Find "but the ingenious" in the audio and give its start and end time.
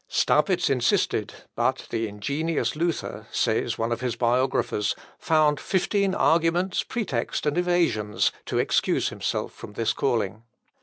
1.55-2.75